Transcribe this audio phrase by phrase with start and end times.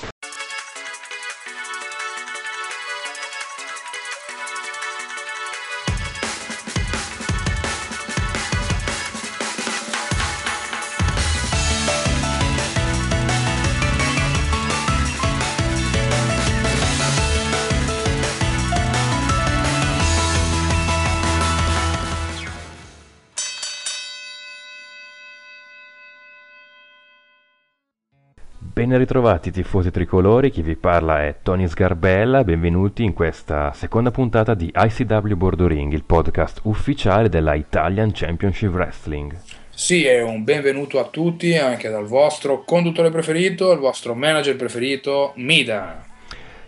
[28.90, 34.54] Ben ritrovati tifosi tricolori, chi vi parla è Tony Sgarbella, benvenuti in questa seconda puntata
[34.54, 39.38] di ICW Bordoring, il podcast ufficiale della Italian Championship Wrestling.
[39.68, 45.34] Sì, e un benvenuto a tutti anche dal vostro conduttore preferito, il vostro manager preferito,
[45.36, 46.04] Mida.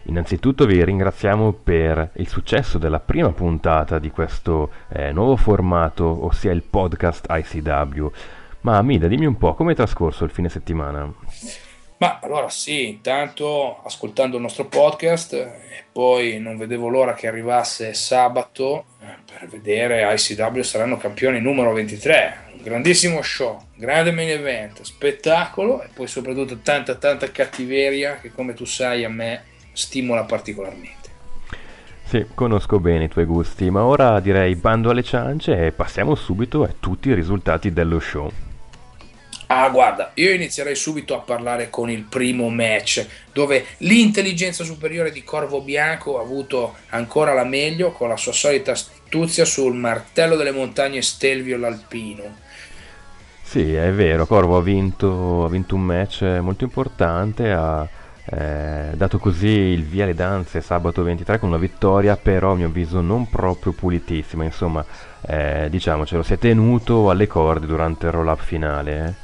[0.04, 6.52] Innanzitutto vi ringraziamo per il successo della prima puntata di questo eh, nuovo formato, ossia
[6.52, 8.06] il podcast ICW.
[8.60, 11.12] Ma Mida, dimmi un po', come è trascorso il fine settimana?
[12.02, 17.94] Ma allora sì, intanto ascoltando il nostro podcast e poi non vedevo l'ora che arrivasse
[17.94, 22.38] sabato eh, per vedere ICW saranno campioni numero 23.
[22.54, 28.52] Un grandissimo show, grande main event, spettacolo e poi soprattutto tanta tanta cattiveria che come
[28.54, 31.08] tu sai a me stimola particolarmente.
[32.02, 36.64] Sì, conosco bene i tuoi gusti, ma ora direi bando alle ciance e passiamo subito
[36.64, 38.28] a tutti i risultati dello show.
[39.54, 45.22] Ah, guarda, io inizierei subito a parlare con il primo match, dove l'intelligenza superiore di
[45.24, 50.52] Corvo Bianco ha avuto ancora la meglio con la sua solita astuzia sul martello delle
[50.52, 52.22] montagne Stelvio l'Alpino.
[53.42, 57.86] Sì, è vero, Corvo ha vinto, ha vinto un match molto importante, ha
[58.24, 62.68] eh, dato così il via alle danze sabato 23 con una vittoria, però a mio
[62.68, 64.82] avviso non proprio pulitissima, insomma,
[65.20, 69.06] eh, diciamocelo, si è tenuto alle corde durante il roll-up finale.
[69.06, 69.21] Eh.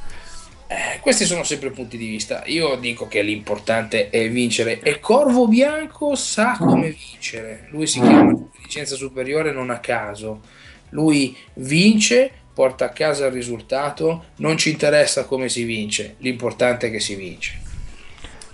[0.71, 2.43] Eh, questi sono sempre punti di vista.
[2.45, 7.65] Io dico che l'importante è vincere e Corvo Bianco sa come vincere.
[7.71, 10.41] Lui si chiama intelligenza superiore non a caso.
[10.89, 16.91] Lui vince, porta a casa il risultato, non ci interessa come si vince, l'importante è
[16.91, 17.61] che si vince.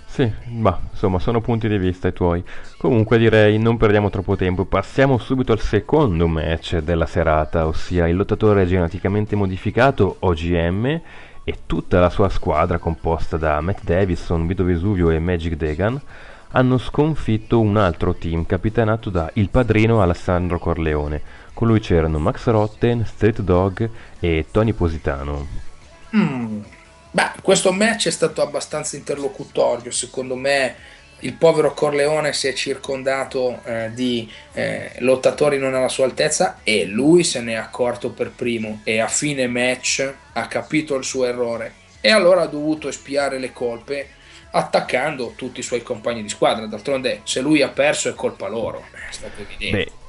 [0.05, 2.41] Sì, ma insomma sono punti di vista i tuoi.
[2.77, 8.15] Comunque direi non perdiamo troppo tempo, passiamo subito al secondo match della serata, ossia il
[8.15, 11.01] lottatore geneticamente modificato OGM
[11.45, 16.01] e tutta la sua squadra, composta da Matt Davison, Vito Vesuvio e Magic Degan,
[16.49, 21.21] hanno sconfitto un altro team capitanato da il padrino Alessandro Corleone.
[21.53, 23.89] Con lui c'erano Max Rotten, Street Dog
[24.19, 25.47] e Tony Positano.
[26.15, 26.61] Mm.
[27.11, 30.75] Beh, questo match è stato abbastanza interlocutorio, secondo me
[31.19, 36.85] il povero Corleone si è circondato eh, di eh, lottatori non alla sua altezza e
[36.85, 41.25] lui se ne è accorto per primo e a fine match ha capito il suo
[41.25, 44.09] errore e allora ha dovuto espiare le colpe
[44.51, 46.65] attaccando tutti i suoi compagni di squadra.
[46.67, 49.77] D'altronde se lui ha perso è colpa loro, è stato evidente.
[49.77, 50.03] Beh.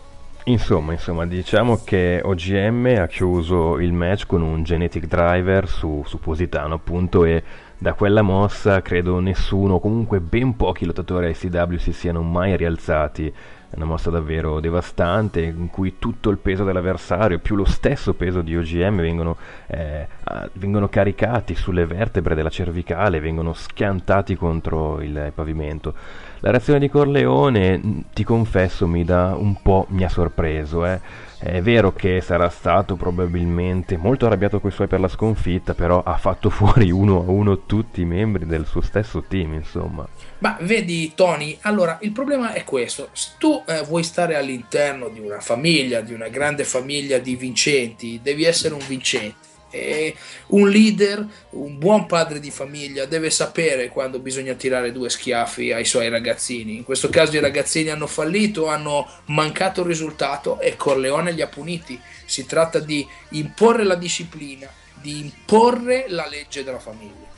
[0.48, 6.20] Insomma, insomma, diciamo che OGM ha chiuso il match con un genetic driver su, su
[6.20, 7.42] Positano appunto e
[7.78, 13.32] da quella mossa credo nessuno, comunque ben pochi lottatori ICW si siano mai rialzati.
[13.68, 18.40] È una mossa davvero devastante in cui tutto il peso dell'avversario più lo stesso peso
[18.40, 20.06] di OGM vengono, eh,
[20.54, 25.94] vengono caricati sulle vertebre della cervicale, vengono schiantati contro il pavimento.
[26.40, 31.00] La reazione di Corleone, ti confesso, mi dà un po' mi ha sorpreso, eh
[31.38, 36.16] è vero che sarà stato probabilmente molto arrabbiato coi suoi per la sconfitta, però ha
[36.16, 40.06] fatto fuori uno a uno tutti i membri del suo stesso team, insomma.
[40.38, 45.20] Ma vedi Tony, allora il problema è questo, se tu eh, vuoi stare all'interno di
[45.20, 50.14] una famiglia, di una grande famiglia di vincenti, devi essere un vincente e
[50.48, 55.84] un leader, un buon padre di famiglia deve sapere quando bisogna tirare due schiaffi ai
[55.84, 56.76] suoi ragazzini.
[56.76, 61.48] In questo caso i ragazzini hanno fallito, hanno mancato il risultato e Corleone li ha
[61.48, 62.00] puniti.
[62.24, 64.68] Si tratta di imporre la disciplina,
[65.00, 67.34] di imporre la legge della famiglia.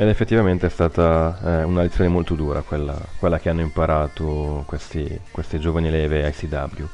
[0.00, 5.20] Ed effettivamente è stata eh, una lezione molto dura quella, quella che hanno imparato questi,
[5.32, 6.86] queste giovani leve ICW.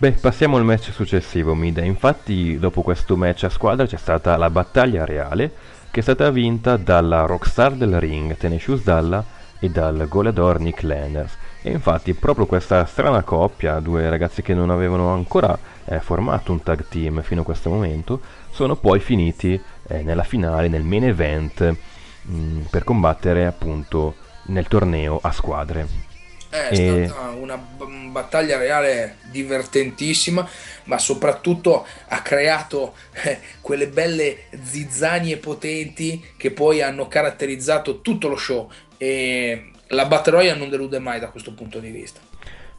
[0.00, 1.82] Beh, passiamo al match successivo, Mida.
[1.82, 5.50] Infatti, dopo questo match a squadra c'è stata la battaglia reale,
[5.90, 9.24] che è stata vinta dalla rockstar del ring, Tenacious Dalla,
[9.58, 11.36] e dal goleador Nick Landers.
[11.62, 16.62] E infatti, proprio questa strana coppia, due ragazzi che non avevano ancora eh, formato un
[16.62, 18.20] tag team fino a questo momento,
[18.50, 21.76] sono poi finiti eh, nella finale, nel main event,
[22.22, 26.07] mh, mm, per combattere appunto nel torneo a squadre.
[26.66, 27.06] È e...
[27.06, 30.48] stata una battaglia reale divertentissima,
[30.84, 32.94] ma soprattutto ha creato
[33.24, 40.32] eh, quelle belle zizzanie potenti che poi hanno caratterizzato tutto lo show e la Battle
[40.32, 42.20] Royale non delude mai da questo punto di vista.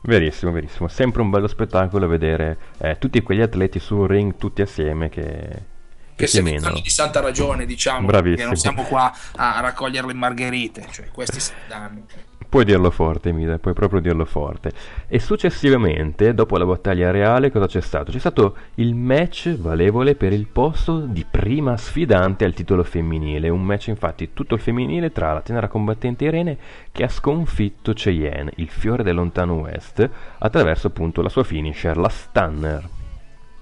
[0.01, 0.87] Verissimo, verissimo.
[0.87, 5.77] Sempre un bello spettacolo vedere eh, tutti quegli atleti sul ring tutti assieme che
[6.19, 8.41] che se ne danno di santa ragione, diciamo, Bravissimo.
[8.41, 12.05] che non siamo qua a raccogliere le margherite, cioè questi ne danno.
[12.49, 14.71] Puoi dirlo forte, Mida, puoi proprio dirlo forte.
[15.07, 18.11] E successivamente, dopo la battaglia reale, cosa c'è stato?
[18.11, 23.49] C'è stato il match valevole per il posto di prima sfidante al titolo femminile.
[23.49, 26.57] Un match, infatti, tutto il femminile tra la tenera combattente Irene
[26.91, 32.09] che ha sconfitto Cheyenne, il fiore del lontano West, attraverso appunto la sua finisher, la
[32.09, 32.89] Stunner.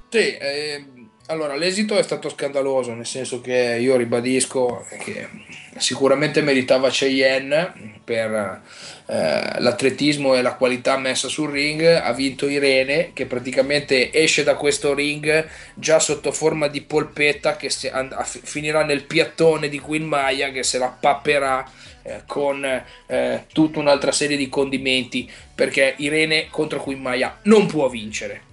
[0.09, 0.85] Sì, eh,
[1.27, 5.27] allora l'esito è stato scandaloso, nel senso che io ribadisco che
[5.77, 8.61] sicuramente meritava Cheyenne per
[9.07, 14.55] eh, l'atletismo e la qualità messa sul ring, ha vinto Irene che praticamente esce da
[14.55, 20.51] questo ring già sotto forma di polpetta che and- finirà nel piattone di Queen Maya
[20.51, 21.69] che se la papperà
[22.03, 22.63] eh, con
[23.07, 28.46] eh, tutta un'altra serie di condimenti perché Irene contro Queen Maya non può vincere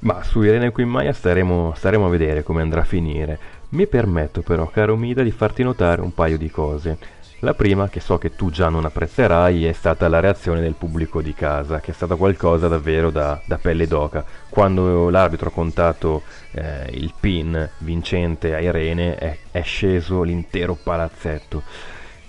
[0.00, 3.38] ma su Irene Quimmaia staremo, staremo a vedere come andrà a finire.
[3.70, 6.98] Mi permetto però, caro Mida, di farti notare un paio di cose.
[7.40, 11.20] La prima, che so che tu già non apprezzerai, è stata la reazione del pubblico
[11.20, 14.24] di casa, che è stata qualcosa davvero da, da pelle d'oca.
[14.48, 16.22] Quando l'arbitro ha contato
[16.52, 21.62] eh, il pin vincente a Irene, è, è sceso l'intero palazzetto.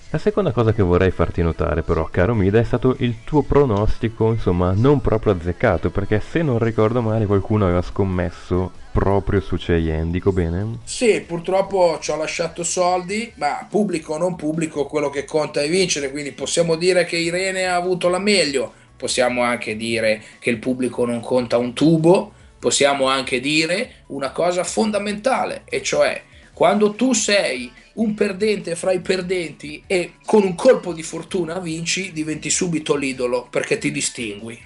[0.10, 4.32] La seconda cosa che vorrei farti notare però, caro Mida, è stato il tuo pronostico,
[4.32, 10.10] insomma, non proprio azzeccato, perché se non ricordo male qualcuno aveva scommesso proprio su Cheyenne,
[10.10, 10.78] dico bene?
[10.86, 15.68] Sì, purtroppo ci ho lasciato soldi, ma pubblico o non pubblico, quello che conta è
[15.68, 20.60] vincere, quindi possiamo dire che Irene ha avuto la meglio, possiamo anche dire che il
[20.60, 26.24] pubblico non conta un tubo, possiamo anche dire una cosa fondamentale, e cioè
[26.54, 32.12] quando tu sei un perdente fra i perdenti e con un colpo di fortuna vinci,
[32.12, 34.60] diventi subito l'idolo perché ti distingui.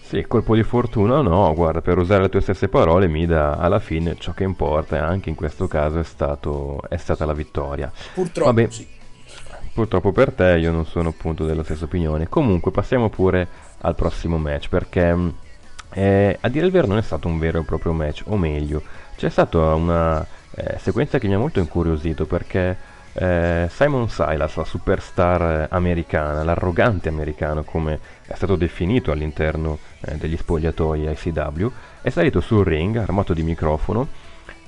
[0.00, 4.16] Sì, colpo di fortuna no, guarda, per usare le tue stesse parole, Mida, alla fine
[4.18, 7.90] ciò che importa, anche in questo caso, è, stato, è stata la vittoria.
[8.12, 8.86] Purtroppo Vabbè, sì.
[9.72, 12.28] Purtroppo per te io non sono appunto della stessa opinione.
[12.28, 13.48] Comunque passiamo pure
[13.80, 15.16] al prossimo match, perché
[15.92, 18.82] eh, a dire il vero non è stato un vero e proprio match, o meglio,
[19.16, 24.64] c'è stata una eh, sequenza che mi ha molto incuriosito perché eh, Simon Silas, la
[24.64, 31.70] superstar eh, americana, l'arrogante americano come è stato definito all'interno eh, degli spogliatoi ICW,
[32.02, 34.08] è salito sul ring armato di microfono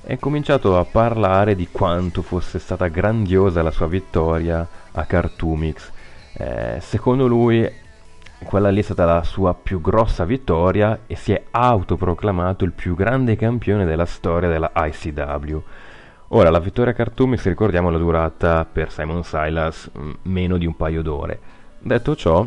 [0.03, 5.91] e ha cominciato a parlare di quanto fosse stata grandiosa la sua vittoria a Cartoomix.
[6.33, 7.69] Eh, secondo lui
[8.43, 12.95] quella lì è stata la sua più grossa vittoria e si è autoproclamato il più
[12.95, 15.61] grande campione della storia della ICW.
[16.29, 20.75] Ora, la vittoria Cartoon, se ricordiamo, la durata per Simon Silas mm, meno di un
[20.75, 21.39] paio d'ore.
[21.79, 22.45] Detto ciò,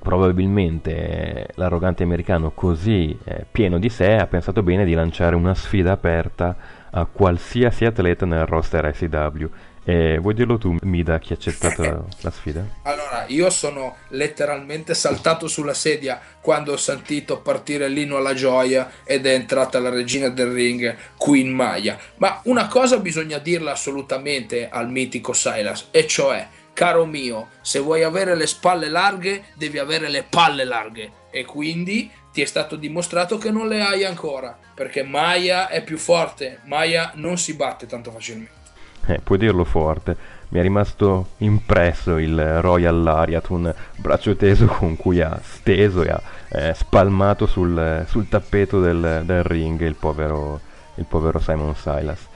[0.00, 5.92] probabilmente l'arrogante americano così eh, pieno di sé ha pensato bene di lanciare una sfida
[5.92, 6.56] aperta
[6.90, 9.46] a qualsiasi atleta nel roster ICW
[9.84, 11.82] e vuoi dirlo tu, Mida, chi ha accettato
[12.20, 12.64] la, sfida?
[12.82, 19.26] Allora, io sono letteralmente saltato sulla sedia quando ho sentito partire l'inno alla gioia ed
[19.26, 21.98] è entrata la regina del ring, Queen Maya.
[22.16, 28.04] Ma una cosa bisogna dirla assolutamente al mitico Silas, e cioè, caro mio, se vuoi
[28.04, 31.10] avere le spalle larghe, devi avere le palle larghe.
[31.30, 35.98] E quindi ti è stato dimostrato che non le hai ancora, perché Maya è più
[35.98, 38.61] forte, Maya non si batte tanto facilmente.
[39.06, 40.16] Eh, puoi dirlo forte.
[40.48, 46.10] Mi è rimasto impresso il Royal Lariat, un braccio teso con cui ha steso e
[46.10, 50.60] ha eh, spalmato sul, sul tappeto del, del, ring il povero,
[50.96, 52.28] il povero Simon Silas.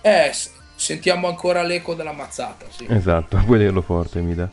[0.00, 0.30] Eh,
[0.76, 2.66] sentiamo ancora l'eco della mazzata.
[2.68, 2.86] Sì.
[2.88, 4.48] Esatto, puoi dirlo forte, Mida.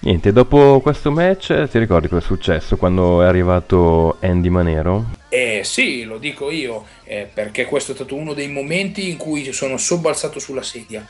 [0.00, 5.06] Niente, dopo questo match ti ricordi cosa è successo quando è arrivato Andy Manero?
[5.28, 9.52] Eh sì, lo dico io, eh, perché questo è stato uno dei momenti in cui
[9.52, 11.04] sono sobbalzato sulla sedia.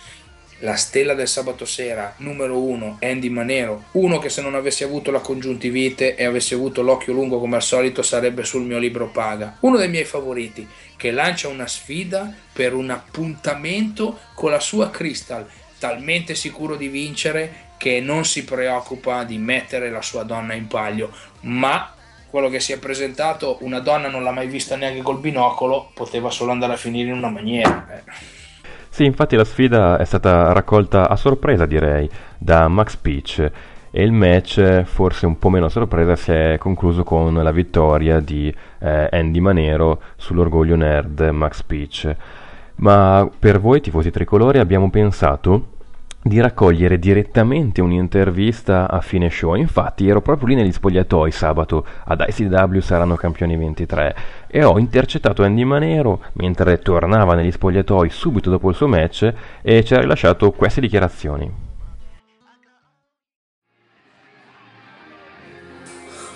[0.61, 5.11] La stella del sabato sera, numero uno, Andy Manero, uno che se non avessi avuto
[5.11, 9.59] la congiuntivite e avessi avuto l'occhio lungo come al solito sarebbe sul mio libro paga.
[9.61, 10.66] Uno dei miei favoriti,
[10.97, 15.47] che lancia una sfida per un appuntamento con la sua Crystal,
[15.78, 21.11] talmente sicuro di vincere che non si preoccupa di mettere la sua donna in palio,
[21.42, 21.92] ma
[22.28, 26.28] quello che si è presentato, una donna non l'ha mai vista neanche col binocolo, poteva
[26.28, 27.87] solo andare a finire in una maniera.
[27.97, 28.02] Eh.
[28.90, 33.50] Sì, infatti la sfida è stata raccolta a sorpresa, direi, da Max Peach
[33.90, 38.52] e il match, forse un po' meno sorpresa, si è concluso con la vittoria di
[38.80, 42.14] eh, Andy Manero sull'orgoglio nerd Max Peach.
[42.76, 45.76] Ma per voi, tifosi tricolori, abbiamo pensato
[46.22, 49.54] di raccogliere direttamente un'intervista a fine show.
[49.54, 55.42] Infatti ero proprio lì negli spogliatoi sabato ad ICW saranno campioni 23 e ho intercettato
[55.42, 59.32] Andy Manero mentre tornava negli spogliatoi subito dopo il suo match
[59.62, 61.67] e ci ha rilasciato queste dichiarazioni.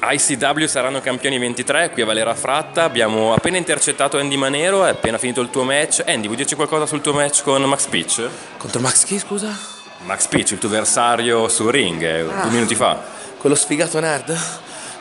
[0.04, 5.16] ICW saranno campioni 23, qui a Valera Fratta, abbiamo appena intercettato Andy Manero, è appena
[5.16, 6.02] finito il tuo match.
[6.04, 8.28] Andy, vuoi dirci qualcosa sul tuo match con Max Peach?
[8.56, 9.56] Contro Max chi, scusa?
[10.04, 13.00] Max Peach, il tuo avversario sul ring, eh, ah, due minuti fa.
[13.38, 14.36] Quello sfigato nerd?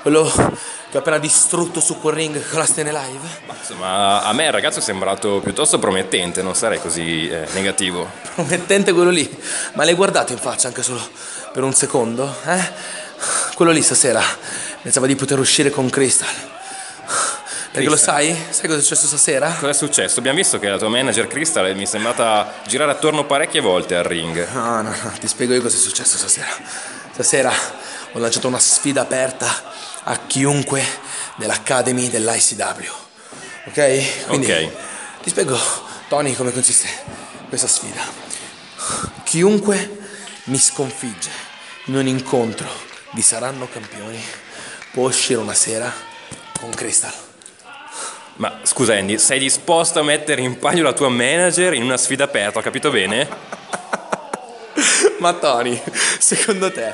[0.04, 0.24] Quello
[0.92, 3.28] che ho appena distrutto su quel ring con la Stene Live?
[3.48, 8.08] Ma insomma, a me il ragazzo è sembrato piuttosto promettente, non sarei così eh, negativo.
[8.36, 9.28] Promettente quello lì?
[9.74, 11.02] Ma l'hai guardato in faccia anche solo
[11.52, 12.36] per un secondo?
[12.46, 13.00] Eh?
[13.54, 14.24] Quello lì stasera
[14.82, 16.50] pensava di poter uscire con Crystal.
[17.72, 18.36] Perché lo sai?
[18.50, 19.50] Sai cosa è successo stasera?
[19.52, 20.20] Cosa è successo?
[20.20, 24.04] Abbiamo visto che la tua manager Crystal mi è sembrata girare attorno parecchie volte al
[24.04, 24.46] ring.
[24.52, 26.50] No, no, no, ti spiego io cosa è successo stasera.
[27.14, 27.54] Stasera
[28.12, 29.48] ho lanciato una sfida aperta
[30.04, 30.84] a chiunque
[31.36, 32.92] dell'Academy dell'ICW.
[33.68, 34.26] Ok?
[34.28, 34.72] Quindi ok.
[35.24, 35.58] Ti spiego,
[36.10, 36.88] Tony, come consiste
[37.48, 38.02] questa sfida.
[39.24, 40.00] Chiunque
[40.46, 41.30] mi sconfigge
[41.86, 44.22] in un incontro di Saranno Campioni
[44.92, 45.92] può uscire una sera
[46.60, 47.14] con Crystal.
[48.36, 52.24] Ma scusa Andy, sei disposto a mettere in palio la tua manager in una sfida
[52.24, 53.28] aperta, ho capito bene?
[55.20, 55.80] Ma Tony,
[56.18, 56.94] secondo te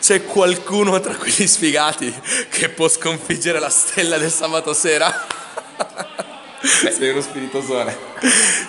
[0.00, 2.14] c'è qualcuno tra quegli sfigati
[2.48, 5.26] che può sconfiggere la stella del sabato sera?
[6.82, 7.96] Beh, sei uno spiritosone.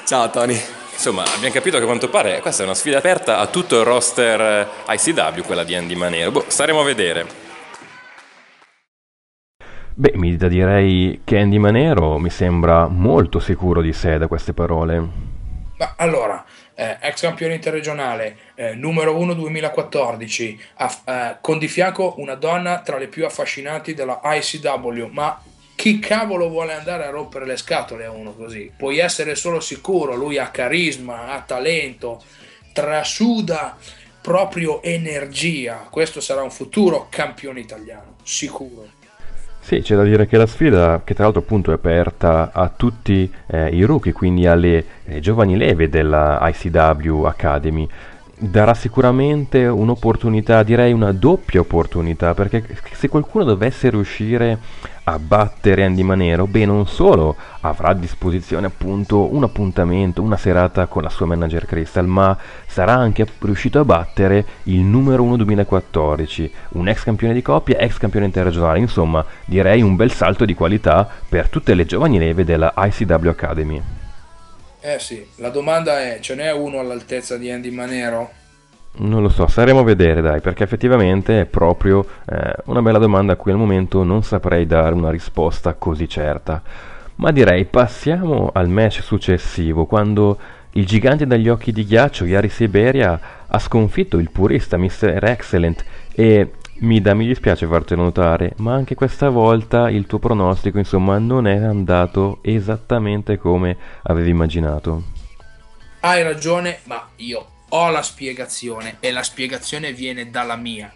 [0.06, 0.77] Ciao Tony.
[0.98, 3.86] Insomma, abbiamo capito che a quanto pare questa è una sfida aperta a tutto il
[3.86, 6.32] roster ICW, quella di Andy Manero.
[6.32, 7.26] Boh, staremo a vedere.
[9.94, 14.54] Beh, mi da direi che Andy Manero mi sembra molto sicuro di sé da queste
[14.54, 14.98] parole.
[15.78, 22.16] Ma allora, eh, ex campione interregionale, eh, numero 1 2014, aff- eh, con di fianco
[22.18, 25.40] una donna tra le più affascinanti della ICW, ma
[25.78, 28.72] chi cavolo vuole andare a rompere le scatole a uno così?
[28.76, 32.20] Puoi essere solo sicuro, lui ha carisma, ha talento,
[32.74, 33.78] trasuda
[34.20, 35.88] proprio energia.
[35.88, 38.88] Questo sarà un futuro campione italiano, sicuro.
[39.60, 43.32] Sì, c'è da dire che la sfida, che tra l'altro appunto è aperta a tutti
[43.46, 47.88] eh, i rookie, quindi alle eh, giovani leve della ICW Academy,
[48.36, 54.58] darà sicuramente un'opportunità, direi una doppia opportunità, perché se qualcuno dovesse riuscire
[55.10, 60.88] a battere Andy Manero, beh, non solo avrà a disposizione appunto un appuntamento, una serata
[60.88, 66.52] con la sua manager Crystal, ma sarà anche riuscito a battere il numero 1 2014,
[66.70, 71.08] un ex campione di coppia, ex campione interregionale, insomma, direi un bel salto di qualità
[71.28, 73.82] per tutte le giovani leve della ICW Academy.
[74.82, 78.37] Eh sì, la domanda è, ce n'è uno all'altezza di Andy Manero?
[79.00, 83.34] Non lo so, staremo a vedere dai, perché effettivamente è proprio eh, una bella domanda
[83.34, 86.62] a cui al momento non saprei dare una risposta così certa.
[87.16, 90.38] Ma direi passiamo al match successivo, quando
[90.72, 95.24] il gigante dagli occhi di ghiaccio, Yari Siberia, ha sconfitto il purista Mr.
[95.24, 101.18] Excellent e Mida, mi dispiace fartelo notare, ma anche questa volta il tuo pronostico, insomma,
[101.18, 105.02] non è andato esattamente come avevi immaginato.
[106.02, 110.94] Hai ragione, ma io ho la spiegazione e la spiegazione viene dalla mia.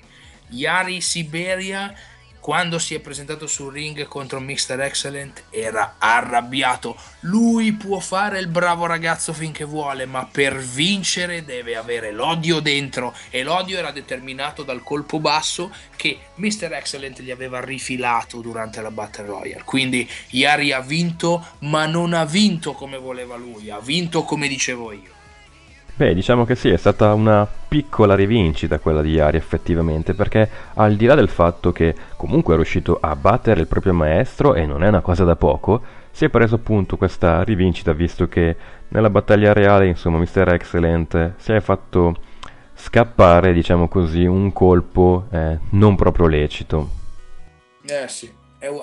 [0.50, 1.96] Yari Siberia
[2.42, 4.80] quando si è presentato sul ring contro Mr.
[4.82, 6.98] Excellent era arrabbiato.
[7.22, 13.16] Lui può fare il bravo ragazzo finché vuole, ma per vincere deve avere l'odio dentro
[13.30, 16.74] e l'odio era determinato dal colpo basso che Mr.
[16.74, 19.62] Excellent gli aveva rifilato durante la Battle Royale.
[19.64, 24.92] Quindi Yari ha vinto, ma non ha vinto come voleva lui, ha vinto come dicevo
[24.92, 25.20] io.
[25.94, 30.96] Beh, diciamo che sì, è stata una piccola rivincita quella di Yari effettivamente, perché al
[30.96, 34.84] di là del fatto che comunque è riuscito a battere il proprio maestro, e non
[34.84, 38.56] è una cosa da poco, si è preso appunto questa rivincita visto che
[38.90, 40.54] nella battaglia reale, insomma, Mr.
[40.54, 42.16] Excellent si è fatto
[42.74, 46.90] scappare, diciamo così, un colpo eh, non proprio lecito.
[47.86, 48.30] Eh sì,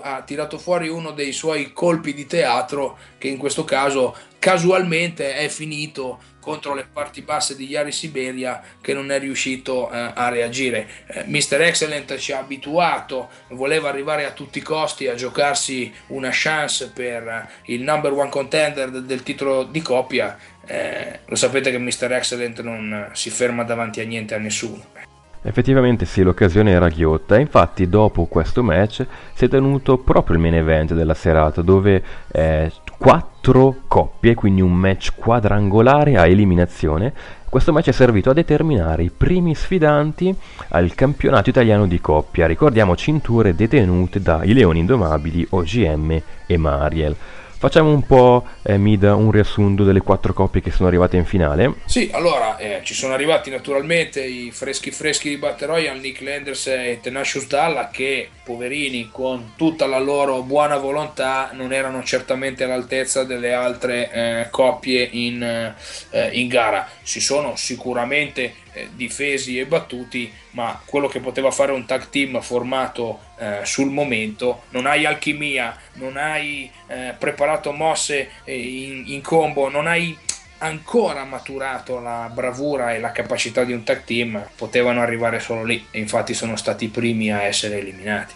[0.02, 5.48] ha tirato fuori uno dei suoi colpi di teatro che in questo caso casualmente è
[5.48, 10.88] finito contro le parti basse di Yari Siberia che non è riuscito eh, a reagire.
[11.06, 11.60] Eh, Mr.
[11.60, 17.50] Excellent ci ha abituato, voleva arrivare a tutti i costi a giocarsi una chance per
[17.64, 20.38] il number one contender del titolo di coppia.
[20.66, 22.12] Eh, lo sapete che Mr.
[22.12, 24.96] Excellent non si ferma davanti a niente a nessuno.
[25.42, 30.54] Effettivamente sì, l'occasione era ghiotta, infatti dopo questo match si è tenuto proprio il main
[30.54, 32.02] event della serata dove
[32.32, 37.12] eh, quattro coppie, quindi un match quadrangolare a eliminazione,
[37.48, 40.34] questo match è servito a determinare i primi sfidanti
[40.70, 47.16] al campionato italiano di coppia, ricordiamo cinture detenute dai Leoni Indomabili, OGM e Mariel.
[47.60, 51.74] Facciamo un po', eh, Mida, un riassunto delle quattro coppie che sono arrivate in finale.
[51.86, 56.68] Sì, allora eh, ci sono arrivati naturalmente i freschi freschi di Battle Royale, Nick Landers
[56.68, 63.24] e Tenacious Dalla, che poverini con tutta la loro buona volontà non erano certamente all'altezza
[63.24, 66.88] delle altre eh, coppie in, eh, in gara.
[67.02, 72.40] Si sono sicuramente eh, difesi e battuti, ma quello che poteva fare un tag team
[72.40, 79.22] formato eh, sul momento, non hai alchimia, non hai eh, preparato mosse eh, in, in
[79.22, 80.16] combo, non hai
[80.58, 85.86] ancora maturato la bravura e la capacità di un tag team, potevano arrivare solo lì
[85.90, 88.34] e infatti sono stati i primi a essere eliminati.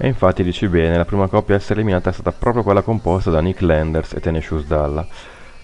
[0.00, 3.30] E infatti dici bene, la prima coppia a essere eliminata è stata proprio quella composta
[3.30, 5.06] da Nick Landers e Tenacious Dalla.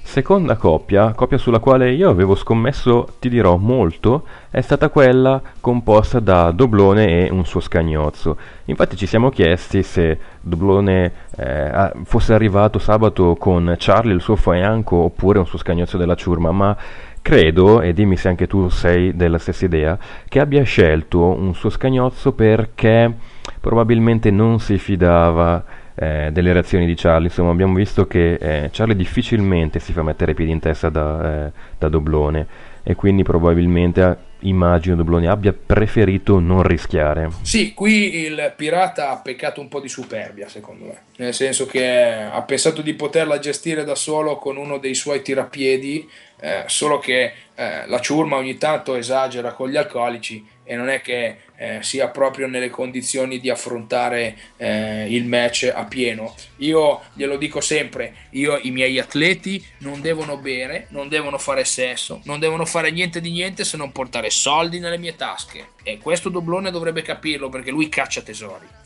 [0.06, 6.20] Seconda coppia, coppia sulla quale io avevo scommesso, ti dirò, molto, è stata quella composta
[6.20, 8.37] da Doblone e un suo scagnozzo.
[8.66, 14.96] Infatti ci siamo chiesti se Doblone eh, fosse arrivato sabato con Charlie, il suo fianco,
[14.96, 16.76] oppure un suo scagnozzo della ciurma, ma
[17.20, 21.70] credo, e dimmi se anche tu sei della stessa idea, che abbia scelto un suo
[21.70, 23.12] scagnozzo perché
[23.58, 27.28] probabilmente non si fidava eh, delle reazioni di Charlie.
[27.28, 31.46] Insomma, abbiamo visto che eh, Charlie difficilmente si fa mettere i piedi in testa da,
[31.46, 37.30] eh, da Doblone e quindi probabilmente immagino Doblone abbia preferito non rischiare.
[37.42, 42.28] Sì, qui il pirata ha peccato un po' di superbia, secondo me, nel senso che
[42.30, 46.06] ha pensato di poterla gestire da solo con uno dei suoi tirapiedi,
[46.40, 51.00] eh, solo che eh, la ciurma ogni tanto esagera con gli alcolici e non è
[51.00, 56.34] che eh, sia proprio nelle condizioni di affrontare eh, il match a pieno.
[56.56, 62.20] Io glielo dico sempre, io i miei atleti non devono bere, non devono fare sesso,
[62.25, 65.68] non devono fare niente di niente se non portare soldi nelle mie tasche.
[65.82, 68.82] E questo doblone dovrebbe capirlo perché lui caccia tesori.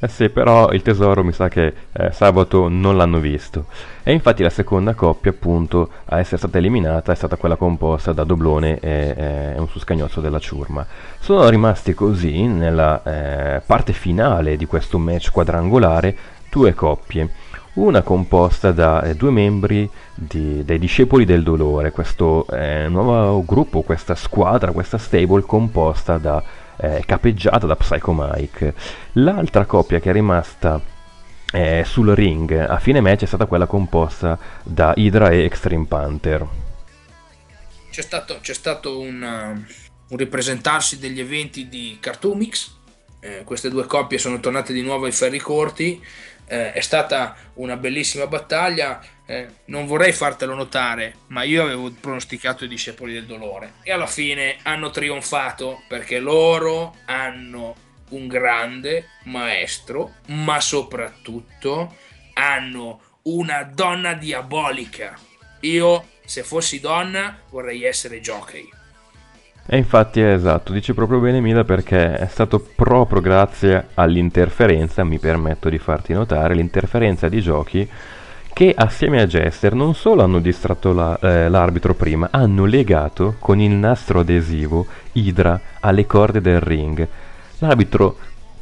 [0.00, 3.64] Eh sì, però il tesoro mi sa che eh, sabato non l'hanno visto.
[4.04, 8.22] E infatti la seconda coppia, appunto, a essere stata eliminata è stata quella composta da
[8.22, 10.86] Doblone e, e un suscagnozzo della ciurma.
[11.18, 16.16] Sono rimasti così, nella eh, parte finale di questo match quadrangolare,
[16.48, 17.30] due coppie.
[17.74, 23.82] Una composta da eh, due membri di, dei discepoli del dolore, questo eh, nuovo gruppo,
[23.82, 26.42] questa squadra, questa stable composta da
[26.78, 28.74] eh, capeggiata da Psycho Mike.
[29.14, 30.80] L'altra coppia che è rimasta
[31.52, 36.46] eh, sul ring a fine match è stata quella composta da Hydra e Extreme Panther.
[37.90, 39.72] C'è stato, c'è stato un, uh,
[40.08, 42.76] un, ripresentarsi degli eventi di Cartoomix.
[43.20, 46.00] Eh, queste due coppie sono tornate di nuovo ai ferri corti.
[46.48, 52.64] Eh, è stata una bellissima battaglia eh, non vorrei fartelo notare, ma io avevo pronosticato
[52.64, 57.76] i discepoli del dolore e alla fine hanno trionfato perché loro hanno
[58.10, 61.94] un grande maestro, ma soprattutto
[62.32, 65.18] hanno una donna diabolica.
[65.60, 68.66] Io, se fossi donna, vorrei essere jockey.
[69.70, 75.18] E infatti è esatto, dici proprio bene Mila perché è stato proprio grazie all'interferenza, mi
[75.18, 77.86] permetto di farti notare, l'interferenza di giochi
[78.50, 83.60] che assieme a Jester non solo hanno distratto la, eh, l'arbitro prima, hanno legato con
[83.60, 87.06] il nastro adesivo Idra alle corde del ring.
[87.58, 88.16] L'arbitro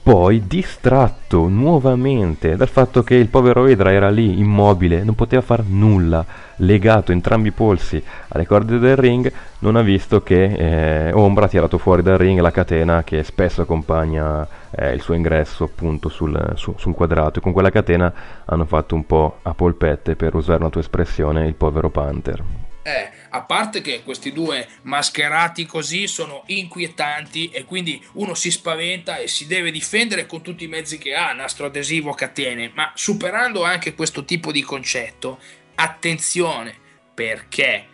[0.07, 5.65] poi distratto nuovamente dal fatto che il povero Idra era lì immobile, non poteva fare
[5.67, 6.25] nulla,
[6.59, 11.49] legato entrambi i polsi alle corde del ring, non ha visto che eh, Ombra ha
[11.49, 16.53] tirato fuori dal ring la catena che spesso accompagna eh, il suo ingresso appunto sul,
[16.55, 18.13] su, sul, quadrato e con quella catena
[18.45, 22.41] hanno fatto un po' a polpette per usare una tua espressione il povero Panther.
[22.83, 29.17] Eh, a parte che questi due mascherati così sono inquietanti e quindi uno si spaventa
[29.17, 33.63] e si deve difendere con tutti i mezzi che ha, nastro adesivo, catene, ma superando
[33.63, 35.39] anche questo tipo di concetto,
[35.75, 36.75] attenzione
[37.15, 37.87] perché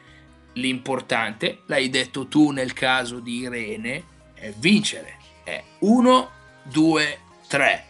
[0.55, 5.19] l'importante, l'hai detto tu nel caso di Irene, è vincere.
[5.45, 6.31] È uno
[6.65, 7.87] 2, 3.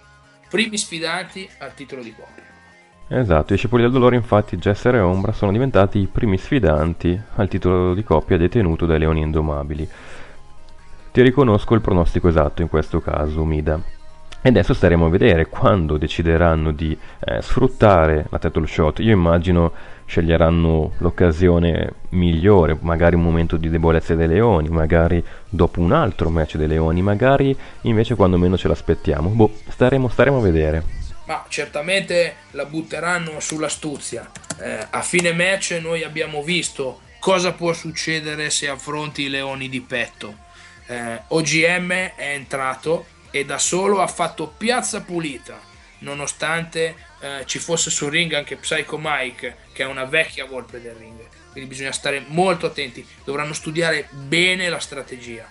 [0.48, 2.41] Primi sfidanti al titolo di coppia.
[3.14, 7.46] Esatto, i discepoli del dolore infatti Jesser e Ombra sono diventati i primi sfidanti al
[7.46, 9.86] titolo di coppia detenuto dai leoni indomabili.
[11.12, 13.78] Ti riconosco il pronostico esatto in questo caso, Mida.
[14.40, 19.00] E adesso staremo a vedere quando decideranno di eh, sfruttare la title shot.
[19.00, 19.72] Io immagino
[20.06, 26.56] sceglieranno l'occasione migliore, magari un momento di debolezza dei Leoni, magari dopo un altro match
[26.56, 29.28] dei Leoni, magari invece quando meno ce l'aspettiamo.
[29.28, 31.01] Boh, staremo, staremo a vedere.
[31.32, 34.30] Ma certamente la butteranno sull'astuzia.
[34.60, 39.80] Eh, a fine match noi abbiamo visto cosa può succedere se affronti i Leoni di
[39.80, 40.36] petto.
[40.86, 45.58] Eh, OGM è entrato e da solo ha fatto piazza pulita,
[46.00, 50.96] nonostante eh, ci fosse sul ring anche Psycho Mike, che è una vecchia volpe del
[50.96, 51.18] ring.
[51.50, 55.48] Quindi bisogna stare molto attenti, dovranno studiare bene la strategia.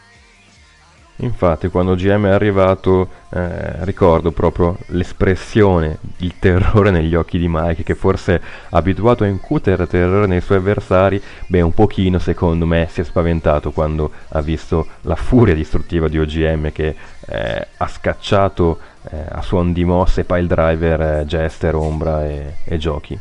[1.21, 7.83] Infatti, quando GM è arrivato, eh, ricordo proprio l'espressione, il terrore negli occhi di Mike,
[7.83, 13.01] che forse abituato a incutere terrore nei suoi avversari, beh, un pochino secondo me si
[13.01, 16.95] è spaventato quando ha visto la furia distruttiva di OGM che
[17.27, 18.79] eh, ha scacciato
[19.11, 23.19] eh, a suon di mosse pile driver, eh, Jester, Ombra e, e giochi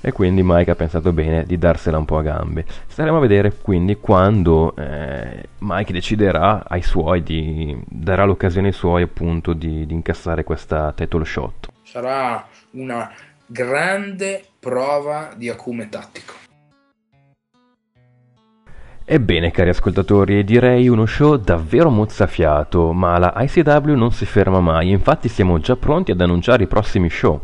[0.00, 2.64] e quindi Mike ha pensato bene di darsela un po' a gambe.
[2.86, 9.02] Staremo a vedere quindi quando eh, Mike deciderà ai suoi, di, darà l'occasione ai suoi
[9.02, 11.68] appunto di, di incassare questa title shot.
[11.82, 13.10] Sarà una
[13.46, 16.34] grande prova di acume tattico.
[19.10, 24.90] Ebbene cari ascoltatori, direi uno show davvero mozzafiato, ma la ICW non si ferma mai,
[24.90, 27.40] infatti siamo già pronti ad annunciare i prossimi show.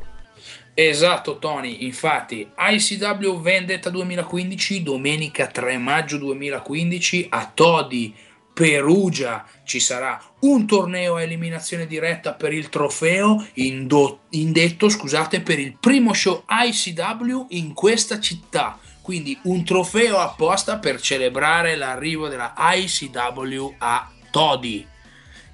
[0.77, 8.13] Esatto Tony, infatti ICW Vendetta 2015 domenica 3 maggio 2015 a Todi,
[8.53, 15.61] Perugia ci sarà un torneo a eliminazione diretta per il trofeo indo- indetto scusate, per
[15.61, 18.77] il primo show ICW in questa città.
[19.01, 24.85] Quindi un trofeo apposta per celebrare l'arrivo della ICW a Todi.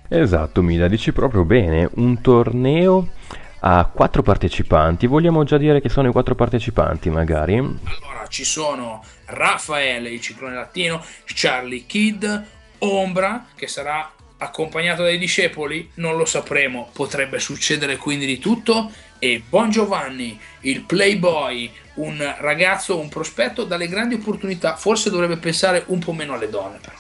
[0.09, 3.09] Esatto, Mila, dici proprio bene, un torneo
[3.61, 5.07] ha quattro partecipanti.
[5.07, 7.57] Vogliamo già dire che sono i quattro partecipanti, magari?
[7.59, 12.25] Allora, ci sono Raffaele, il ciclone latino, Charlie Kidd,
[12.79, 19.43] Ombra, che sarà accompagnato dai discepoli, non lo sapremo, potrebbe succedere quindi di tutto, e
[19.47, 25.99] Bon Giovanni, il playboy, un ragazzo, un prospetto dalle grandi opportunità, forse dovrebbe pensare un
[25.99, 26.97] po' meno alle donne però.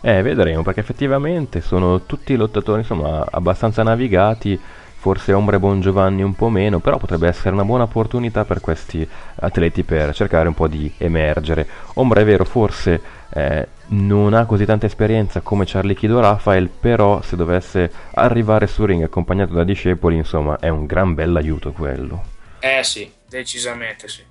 [0.00, 4.60] Eh, vedremo, perché effettivamente sono tutti lottatori, insomma, abbastanza navigati,
[4.98, 9.08] forse Ombre Bon Giovanni un po' meno, però potrebbe essere una buona opportunità per questi
[9.36, 11.66] atleti per cercare un po' di emergere.
[11.94, 17.22] Ombra è vero, forse eh, non ha così tanta esperienza come Charlie Kido Rafael, però
[17.22, 22.24] se dovesse arrivare su ring accompagnato da discepoli, insomma, è un gran bel aiuto quello.
[22.58, 24.27] Eh sì, decisamente sì.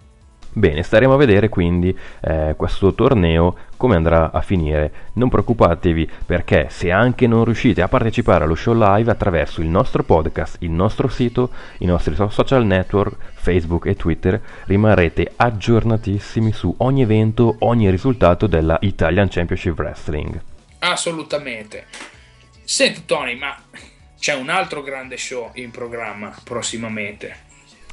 [0.51, 4.91] Bene, staremo a vedere quindi eh, questo torneo come andrà a finire.
[5.13, 10.03] Non preoccupatevi perché se anche non riuscite a partecipare allo show live attraverso il nostro
[10.03, 17.03] podcast, il nostro sito, i nostri social network, Facebook e Twitter, rimarrete aggiornatissimi su ogni
[17.03, 20.41] evento, ogni risultato della Italian Championship Wrestling.
[20.79, 21.85] Assolutamente.
[22.63, 23.55] Senti Tony, ma
[24.19, 27.45] c'è un altro grande show in programma prossimamente.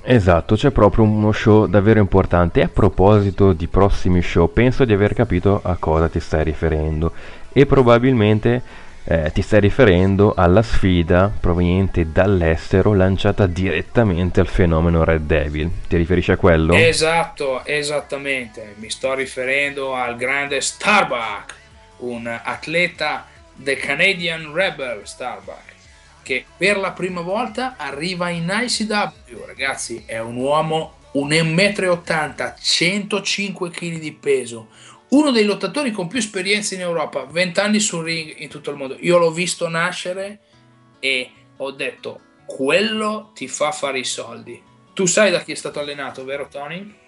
[0.07, 2.61] Esatto, c'è proprio uno show davvero importante.
[2.61, 7.13] E a proposito di prossimi show, penso di aver capito a cosa ti stai riferendo.
[7.53, 8.63] E probabilmente
[9.05, 15.71] eh, ti stai riferendo alla sfida proveniente dall'estero lanciata direttamente al fenomeno Red Devil.
[15.89, 16.75] Ti riferisci a quello?
[16.75, 18.75] Esatto, esattamente.
[18.77, 21.55] Mi sto riferendo al grande Starbuck,
[21.99, 25.74] un atleta del Canadian Rebel Starbuck
[26.25, 33.71] che per la prima volta arriva in ICW, ragazzi, è un uomo 1,80 m, 105
[33.71, 34.69] kg di peso,
[35.11, 38.77] uno dei lottatori con più esperienza in Europa, 20 anni sul ring in tutto il
[38.77, 38.97] mondo.
[38.99, 40.41] Io l'ho visto nascere
[40.99, 44.61] e ho detto, quello ti fa fare i soldi.
[44.93, 47.03] Tu sai da chi è stato allenato, vero Tony?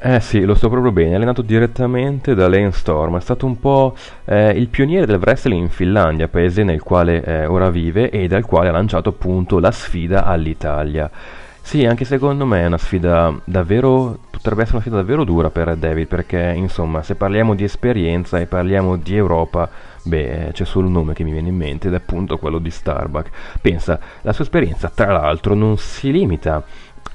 [0.00, 3.58] Eh sì, lo so proprio bene, è allenato direttamente da Lane Storm, è stato un
[3.58, 8.28] po' eh, il pioniere del wrestling in Finlandia, paese nel quale eh, ora vive e
[8.28, 11.10] dal quale ha lanciato appunto la sfida all'Italia.
[11.60, 15.74] Sì, anche secondo me è una sfida davvero, potrebbe essere una sfida davvero dura per
[15.74, 19.68] David, perché insomma se parliamo di esperienza e parliamo di Europa,
[20.04, 22.70] beh c'è solo un nome che mi viene in mente ed è appunto quello di
[22.70, 23.30] Starbuck.
[23.60, 26.64] Pensa, la sua esperienza tra l'altro non si limita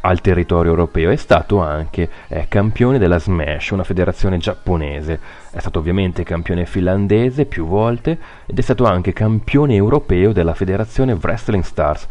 [0.06, 5.20] al territorio europeo, è stato anche eh, campione della Smash, una federazione giapponese,
[5.52, 11.18] è stato ovviamente campione finlandese più volte ed è stato anche campione europeo della federazione
[11.20, 12.08] Wrestling Stars.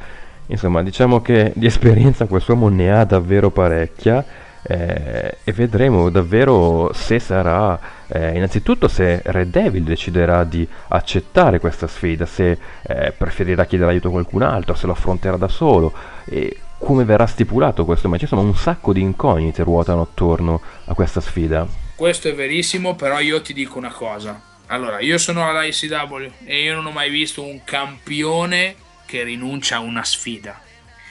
[0.47, 4.25] Insomma, diciamo che di esperienza quest'uomo ne ha davvero parecchia
[4.63, 11.87] eh, e vedremo davvero se sarà, eh, innanzitutto se Red Devil deciderà di accettare questa
[11.87, 15.93] sfida, se eh, preferirà chiedere aiuto a qualcun altro, se lo affronterà da solo
[16.25, 21.21] e come verrà stipulato questo match, insomma un sacco di incognite ruotano attorno a questa
[21.21, 21.67] sfida.
[21.95, 24.51] Questo è verissimo, però io ti dico una cosa.
[24.67, 28.75] Allora, io sono alla ICW e io non ho mai visto un campione
[29.07, 30.61] che rinuncia a una sfida.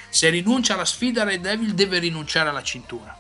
[0.10, 3.16] Se rinuncia alla sfida, Red Devil deve rinunciare alla cintura.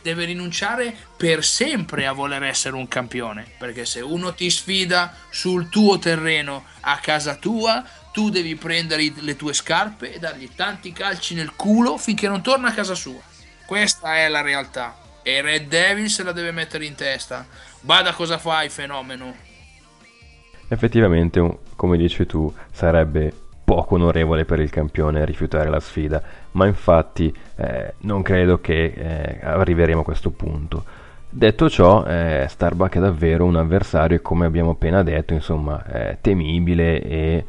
[0.00, 3.46] Deve rinunciare per sempre a voler essere un campione.
[3.58, 7.84] Perché se uno ti sfida sul tuo terreno, a casa tua,
[8.18, 12.66] tu devi prendere le tue scarpe e dargli tanti calci nel culo finché non torna
[12.66, 13.20] a casa sua.
[13.64, 14.96] Questa è la realtà.
[15.22, 17.46] E Red Devil se la deve mettere in testa.
[17.80, 19.32] Bada cosa fai, fenomeno.
[20.66, 26.20] Effettivamente, come dici tu, sarebbe poco onorevole per il campione rifiutare la sfida,
[26.52, 30.84] ma infatti eh, non credo che eh, arriveremo a questo punto.
[31.30, 35.84] Detto ciò, eh, Starbuck è davvero un avversario e come abbiamo appena detto, insomma,
[36.20, 37.44] temibile e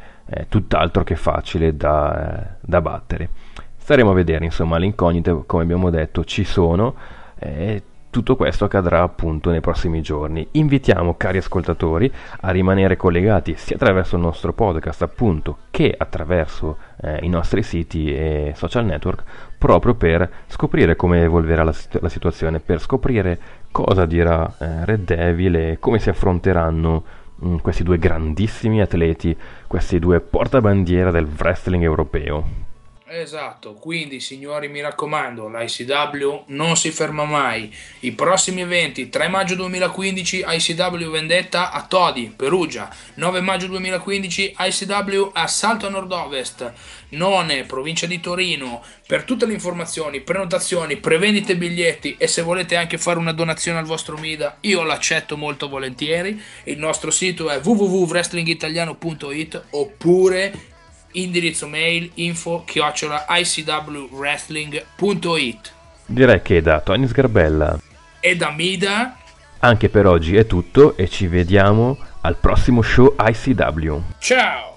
[0.48, 3.30] tutt'altro che facile da, eh, da battere.
[3.78, 6.96] Staremo a vedere, insomma, le incognite, come abbiamo detto, ci sono.
[7.40, 10.48] E tutto questo accadrà appunto nei prossimi giorni.
[10.52, 12.12] Invitiamo cari ascoltatori
[12.42, 18.14] a rimanere collegati sia attraverso il nostro podcast appunto che attraverso eh, i nostri siti
[18.14, 19.24] e social network
[19.58, 23.40] proprio per scoprire come evolverà la, la situazione, per scoprire
[23.72, 27.04] cosa dirà eh, Red Devil e come si affronteranno
[27.44, 29.36] mm, questi due grandissimi atleti,
[29.68, 32.68] questi due portabandiera del wrestling europeo.
[33.12, 37.76] Esatto, quindi signori mi raccomando, l'ICW non si ferma mai.
[38.02, 45.32] I prossimi eventi, 3 maggio 2015 ICW Vendetta a Todi, Perugia, 9 maggio 2015 ICW
[45.34, 46.72] a Salto Nord-Ovest,
[47.10, 48.84] None, provincia di Torino.
[49.08, 53.86] Per tutte le informazioni, prenotazioni, prevendite biglietti e se volete anche fare una donazione al
[53.86, 56.40] vostro Mida, io l'accetto molto volentieri.
[56.66, 60.78] Il nostro sito è www.wrestlingitaliano.it oppure
[61.14, 65.74] indirizzo mail info chiocciola icwwrestling.it
[66.06, 67.80] Direi che da Tony Sgarbella
[68.20, 69.16] e da Mida
[69.60, 74.02] anche per oggi è tutto e ci vediamo al prossimo show ICW.
[74.20, 74.69] Ciao!